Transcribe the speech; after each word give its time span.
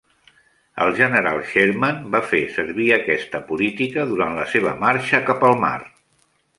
El 0.85 0.93
general 0.99 1.41
Sherman 1.49 2.01
va 2.17 2.23
fer 2.31 2.41
servir 2.57 2.89
aquesta 2.97 3.45
política 3.53 4.09
durant 4.15 4.37
la 4.43 4.51
seva 4.57 4.77
marxa 4.85 5.25
cap 5.33 5.51
al 5.53 5.59
mar. 5.67 5.81